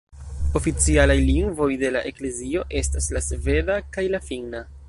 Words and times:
Oficialaj 0.59 1.17
lingvoj 1.27 1.69
de 1.83 1.93
la 1.97 2.03
eklezio 2.13 2.67
estas 2.83 3.13
la 3.19 3.25
sveda 3.29 3.81
kaj 3.97 4.11
la 4.17 4.27
finna. 4.33 4.69